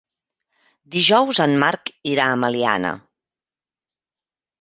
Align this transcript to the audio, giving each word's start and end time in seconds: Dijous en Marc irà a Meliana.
Dijous 0.95 1.41
en 1.45 1.53
Marc 1.63 1.91
irà 2.13 2.25
a 2.29 2.39
Meliana. 2.45 2.95